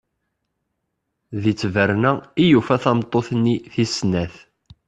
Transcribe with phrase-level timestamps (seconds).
[1.41, 2.11] Di tberna
[2.43, 4.35] i yufa tameṭṭut-nni tis snat.